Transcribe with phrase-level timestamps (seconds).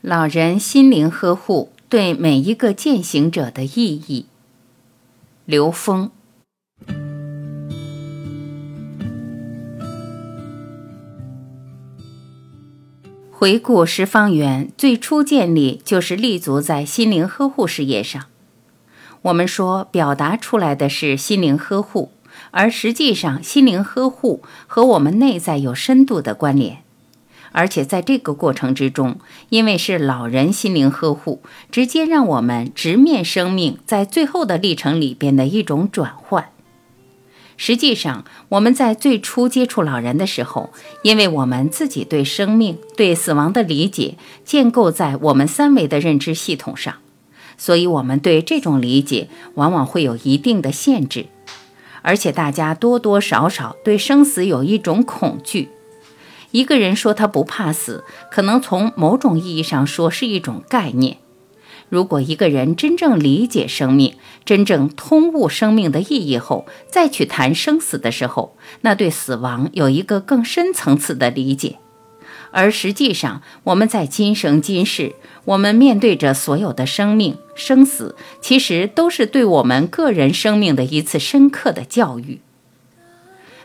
[0.00, 4.26] 老人心灵呵护对每一个践行者的意义。
[5.44, 6.12] 刘峰。
[13.32, 18.26] 回顾十方园最初建立，就是立足在心灵呵护事业上。
[19.22, 22.12] 我们说，表达出来的是心灵呵护，
[22.52, 26.84] 而实际上，心灵呵护和我们内在有深度的关联。
[27.52, 36.50] 而且在这个过程之中，因为是老人心灵呵护，直接让我们直面生命在最后的历程里边的一种转换。
[37.56, 40.70] 实际上，我们在最初接触老人的时候，
[41.02, 46.94] 因为我们自己对生命、对死亡的理解建构在我们三维的认知系统上，
[47.56, 51.26] 所以我们对这种理解往往会有一定的限制，
[52.02, 55.70] 而且大家多多少少对生死有一种恐惧。
[56.50, 61.18] 一个人说他不怕死，可能从某种意义上说是一种概念。
[61.90, 71.78] 如果一个人真正理解生命，真正通悟生命的意义后，再去谈生死的时候，那对死亡有一个更深层次的理解。
[72.50, 82.40] 而实际上，我们在今生今世，我们面对着所有的生命生死，其实都是对我们个人生命的一次深刻的教育。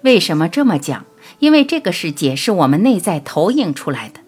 [0.01, 1.05] 为什么这么讲？
[1.43, 4.21] 因为这个世界是我们内在投影出来的，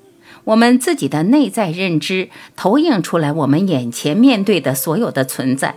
[0.44, 5.76] 我们自己的内在认知投影出来我们眼前面对的所有的存在，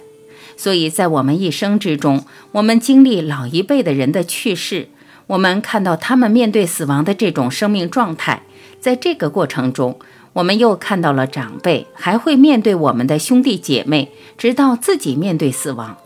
[0.56, 4.89] 所以在我们一生之中，我们经历老一辈的人的去世，
[5.28, 8.42] 我们看到他们面对死亡的这种生命状态，
[8.80, 9.97] 在这个过程中，
[10.33, 15.97] 我们又看到了长辈还会面对我们的兄弟姐妹，直到自己面对死亡。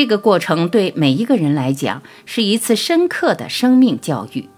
[0.00, 4.48] 这个过程对每一个人来讲是一次深刻的生命教育。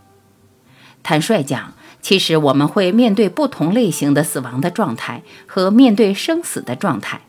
[1.02, 7.22] 坦率讲，其实我们会面对不同类型的死亡的状态和面对生死的状态，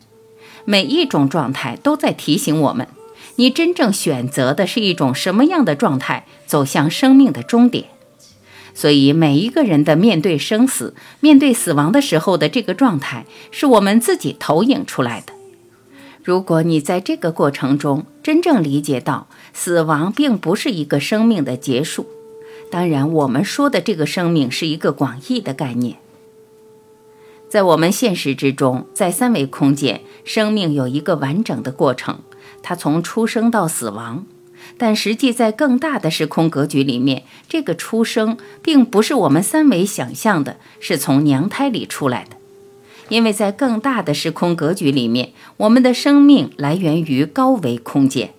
[0.64, 2.86] 每一种状态都在提醒我们，
[3.34, 7.86] 你真正选择的是一种什么样的状态走向生命的终点。
[8.74, 15.33] 所以，每一个人的面对生死、面对死亡的时候的这个状态，是我们自己投影出来的。
[16.24, 22.06] 如果你在这个过程中真正理解到死亡并不是一个生命的结束，
[22.70, 25.98] 当然我们说的这个生命是一个广义的概念。
[27.50, 32.20] 在我们现实之中，在三维空间，生命有一个完整的过程，
[32.62, 34.24] 它从出生到死亡。
[34.78, 42.36] 但实际在更大的时空格局里面，这个出生并不是我们三维想象的，是从娘胎里出来的。
[43.08, 48.32] 因为在更大的时空格局里面，我们的生命来源于高维空间，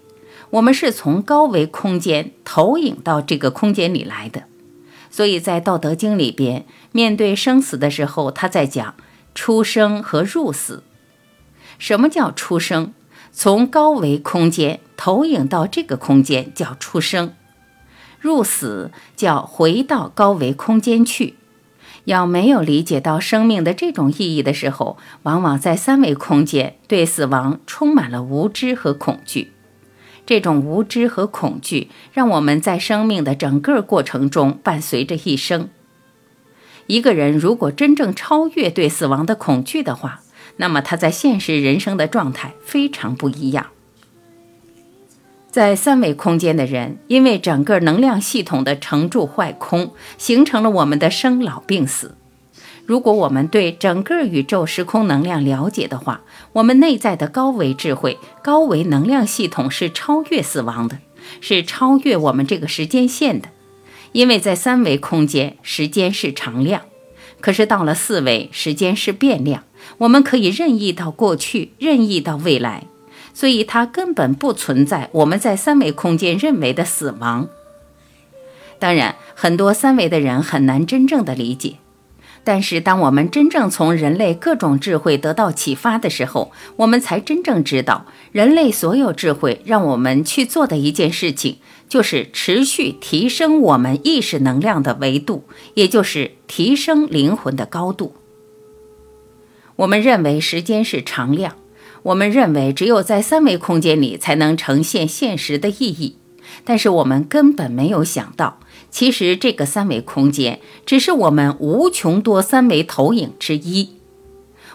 [0.49, 4.43] 我们是从高维空间投影到这个空间里来的。
[5.11, 8.95] 所以在《道德经》里边，面对生死的时候，他在讲
[9.33, 10.83] 出生和入死。
[11.77, 12.93] 什么叫出生？
[13.31, 17.33] 从高维空间投影到这个空间叫出生，
[18.19, 21.35] 入死叫回到高维空间去。
[22.05, 29.51] 要没有理解到生命的这种意义的时候，往往在三维空间对死亡充满了无知和恐惧。
[30.25, 35.69] 这种无知和恐惧，让我们在生命的整个过程中伴随着一生。
[36.87, 40.21] 一个人如果真正超越对死亡的恐惧的话，
[40.57, 43.67] 那么他在现实人生的状态非常不一样。
[45.55, 52.17] 在三维空间的人，因为整个能量系统的成住坏空，形成了我们的生老病死。
[52.85, 60.99] 如果我们对整个宇宙时空能量了解的话，我们内在的高维智慧、高维能量系统是超越死亡的，
[61.39, 63.47] 是超越我们这个时间线的。
[64.11, 66.81] 因为在三维空间，时间是常量，
[67.39, 69.63] 可是到了四维，时间是变量，
[69.99, 72.87] 我们可以任意到过去，任意到未来。
[73.35, 77.47] 所以它根本不存在我们在三维空间认为的死亡。
[78.79, 81.75] 当然，很多三维的人很难真正的理解。
[82.45, 91.57] 但是，当我们真正从人类各种智慧得到启发的时候，我们才真正知道，人类所有智慧让我们去做的一件事情，
[91.89, 95.43] 就是持续提升我们意识能量的维度，
[95.73, 98.13] 也就是提升灵魂的高度。
[99.77, 101.55] 我们认为时间是常量。
[102.05, 106.17] 我们认为，只有在三维空间里才能呈现现实的意义，
[106.63, 108.59] 但是我们根本没有想到，
[108.91, 113.95] 其实这个三维空间只是我们无穷多三维投影之一。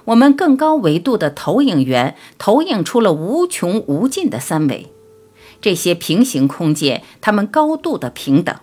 [0.06, 4.88] 我们更高维度的投影源投影出了无穷无尽的三维，
[5.60, 8.56] 这些平行空间，它们高度的平等。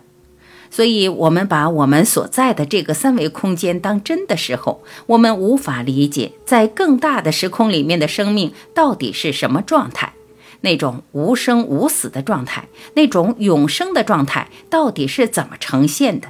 [0.69, 10.13] 所以，我们把我们所在的这个三维空间当真的时候，我们无法理解在更大的时空里面的生命到底是什么状态，
[10.61, 16.27] 那种无生无死的状态，那种永生的状态到底是怎么呈现的。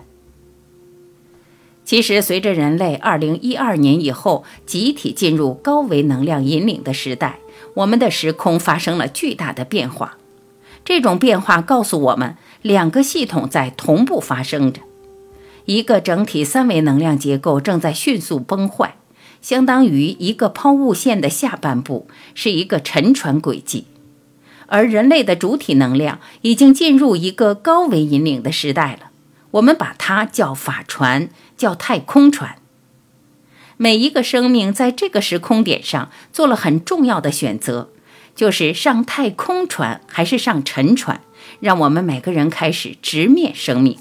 [1.84, 7.40] 其实，随着人类二零一二年以后集体进入高维能量引领的时代，
[7.74, 10.18] 我们的时空发生了巨大的变化。
[10.86, 12.38] 这种变化告诉我们。
[12.68, 14.82] 两个系统在同步发生着，
[15.66, 18.98] 一个整体三维能量结构正在迅速崩坏，
[19.42, 23.86] 相当于一个抛物线的下半部是一个沉船轨迹，
[24.68, 29.12] 而人类的主体能量已经进入一个高维引领的时代了。
[29.52, 32.58] 我们把它叫法船，叫太空船。
[33.78, 37.92] 每一个生命在这个时空点上做了很重要的选择，
[38.36, 41.22] 就是上太空船还是上沉船。
[41.60, 43.98] 让我们每个人开始直面生命。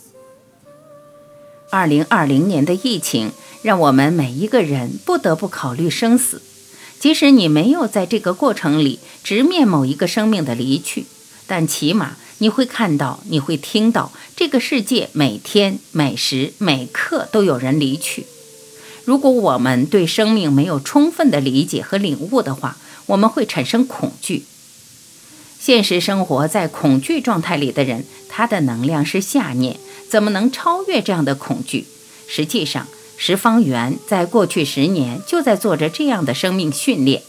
[1.71, 3.33] 二零二零年的疫情
[3.63, 6.43] 让我们每一个人不得不考虑生死。
[6.99, 11.05] 即使你没有在这个过程里直面某一个生命的离去，
[11.47, 18.27] 但起码你会看到，你会听到，这个世界每天每时每刻都有人离去。
[19.05, 24.45] 如果我们对生命没有充分的理解和领悟的话，我们会产生恐惧。
[25.67, 29.77] 现实生活在恐惧状态里的人，他的能量是下念，
[30.09, 31.89] 怎么能超越这样的恐惧？
[32.29, 32.87] 实际上，
[33.17, 37.21] 十方圆在过去十年就在做着这样的生命训练。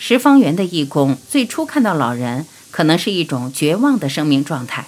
[0.00, 4.86] 十方圆的义工最初看到老人，可能是一种绝望的生命状态。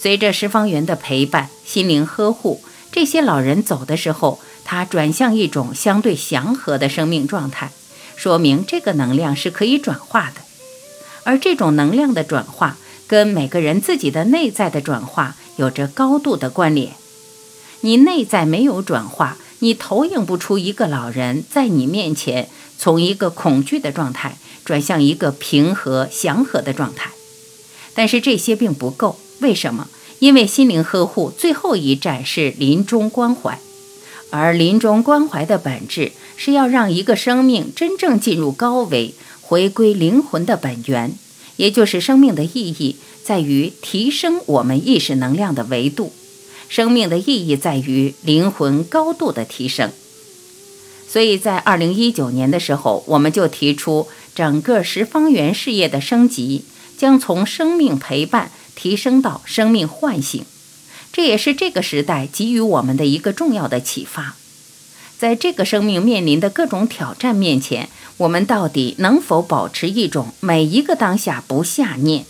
[0.00, 7.72] 随着十方圆的陪伴、心灵呵护，这些老人走的时候，他转向一种相对祥和的生命状态，
[8.16, 10.40] 说明这个能量是可以转化的。
[11.24, 12.76] 而这种能量的转化，
[13.06, 16.92] 跟每个人自己的内在的转化有着高度的关联。
[17.82, 22.48] 你内在没有转化，你投影不出一个老人在你面前
[22.78, 27.10] 从一个恐惧的状态转向一个平和祥和的状态。
[27.94, 29.88] 但是这些并不够，为什么？
[30.20, 33.58] 因为心灵呵护最后一站是临终关怀，
[34.30, 39.14] 而临终关怀的本质是要让一个生命真正进入高维。
[39.52, 41.12] 回归灵魂的本源，
[41.58, 46.14] 也就是生命的意义，在于提升我们意识能量的维度。
[46.70, 49.90] 生命的意义在于灵魂高度的提升。
[51.06, 56.64] 所以在二零一九年的时候，我们就提出整个十方圆事业的升级，
[56.96, 60.42] 将从生命陪伴提升到生命唤醒。
[61.12, 64.34] 这也是这个时代给予我们的一个重要的启发。
[65.22, 72.24] 在这个生命面临的各种挑战面前，我们到底能否保持一种每一个当下不下念？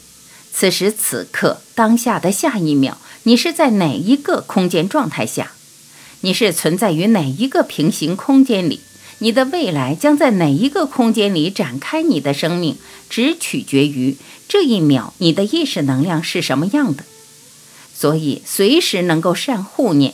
[0.53, 5.53] 此时此刻，当下的下一秒，你是在哪一个空间状态下？
[6.21, 8.81] 你是存在于哪一个平行空间里？
[9.21, 12.03] 你的未来将在哪一个空间里展开？
[12.03, 12.77] 你的生命
[13.09, 17.05] 只取决于这一秒你的意识能量是什么样的。
[17.95, 20.13] 所以，随时能够善护念。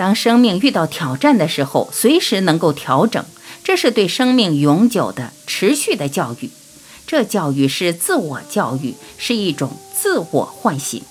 [0.00, 3.22] 当生命遇到挑战的时候，随时能够调整，
[3.62, 6.48] 这是对生命永久的、持续的教育。
[7.06, 11.02] 这教育是自我教育，是一种自我唤醒。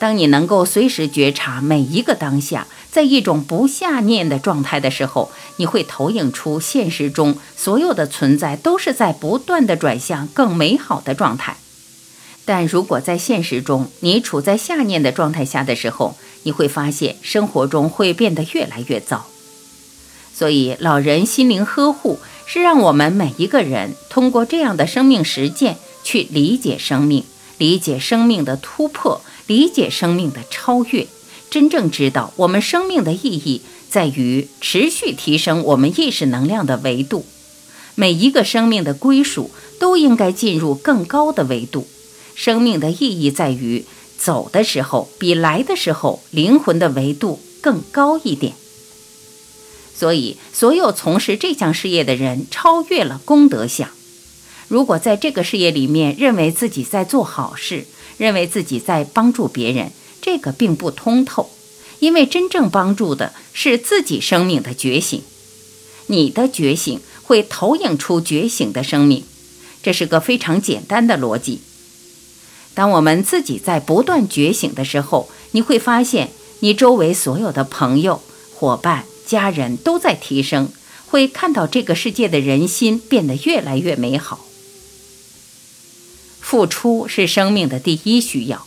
[0.00, 11.58] 当你能够随时觉察每一个当下，在一种不下念的状态的时候，你会投影出现实中所有的存在都是在不断的转向更美好的状态。
[12.50, 19.26] 但如果在现实中你处在下念的状态下的时候，你会发现生活中会变得越来越糟，
[20.34, 27.22] 所以老人心灵呵护是让我们每一个人通过这样的生命实践去理解生命，
[27.56, 31.06] 理解生命的突破，理解生命的超越，
[31.50, 37.24] 真正知道我们生命的意义在于持续提升我们意识能量的维度。
[37.94, 41.86] 每一个生命的归属都应该进入更高的维度，
[42.34, 43.84] 生命的意义在于。
[44.22, 48.52] 走的时候比来的时候灵魂的维度更高一点，
[49.96, 53.88] 所以所有从事这项事业的人超越了功德相。
[54.68, 57.86] 如果在这个事业里面认为自己在做好事，
[58.18, 61.48] 认为自己在帮助别人，这个并不通透，
[62.00, 65.22] 因为真正帮助的是自己生命的觉醒。
[66.08, 69.24] 你的觉醒会投影出觉醒的生命，
[69.82, 71.62] 这是个非常简单的逻辑。
[72.74, 78.22] 当我们自己在不断觉醒的时候，你会发现你周围所有的朋友、
[78.54, 80.70] 伙伴、家人都在提升，
[81.06, 84.46] 会看到这个世界的人心变得越来越美好。
[86.40, 88.66] 付出是生命的第一需要，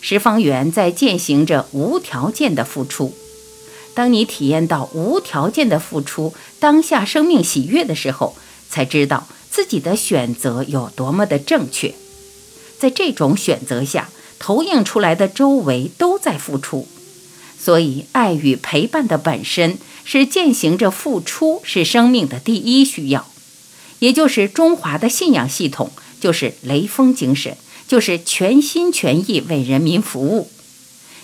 [0.00, 3.14] 十方缘在践行着无条件的付出。
[3.94, 8.36] 当你体验到无条件的付出，当下生命喜悦的时候，
[8.70, 11.94] 才知道自己的选择有多么的正确。
[12.78, 16.86] 在这种选择下，投影出来的周围都在付出，
[17.58, 23.28] 所以爱与陪伴的本身是践行着付出，是生命的第一需要，
[23.98, 27.56] 也就是中华的信仰系统，就是雷锋精神，
[27.88, 30.48] 就是全心全意为人民服务。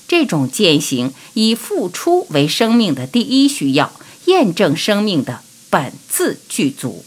[0.06, 3.92] 这种践行以付出为生命的第一需要，
[4.26, 7.04] 验证生命的本自具足。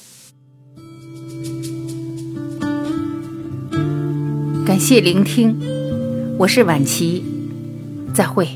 [4.77, 5.57] 感谢聆听，
[6.37, 7.23] 我是晚琪，
[8.13, 8.47] 再会。